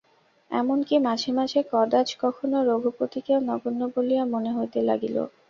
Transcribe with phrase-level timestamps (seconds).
[0.51, 5.15] এমন-কি, মাঝে মাঝে কদাচ কখনো রঘুপতিকেও নগণ্য বলিয়া মনে হইতে লাগিল।